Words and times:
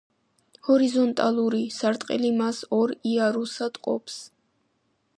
ჰორიზონტალური 0.69 1.61
სარტყელი 1.77 2.33
მას 2.41 2.65
ორ 2.81 2.97
იარუსად 3.13 3.81
ჰყოფს. 3.83 4.19